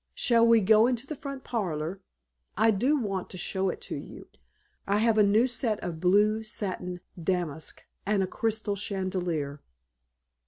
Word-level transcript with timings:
Shall 0.15 0.47
we 0.47 0.61
go 0.61 0.87
into 0.87 1.05
the 1.05 1.15
front 1.15 1.43
parlor? 1.43 2.01
I 2.57 2.71
do 2.71 2.93
so 2.99 3.05
want 3.05 3.29
to 3.29 3.37
show 3.37 3.69
it 3.69 3.79
to 3.81 3.95
you. 3.95 4.29
I 4.87 4.97
have 4.97 5.19
a 5.19 5.23
new 5.23 5.45
set 5.45 5.79
of 5.83 5.99
blue 5.99 6.41
satin 6.43 7.01
damask 7.23 7.83
and 8.03 8.23
a 8.23 8.25
crystal 8.27 8.75
chandelier." 8.75 9.61